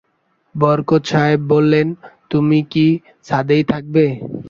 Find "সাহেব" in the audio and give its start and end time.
1.11-1.41